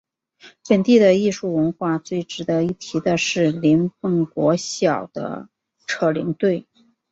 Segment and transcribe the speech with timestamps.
[0.67, 5.47] 本地的艺术文化最值得一提的是林凤国小的
[5.85, 6.65] 扯铃队。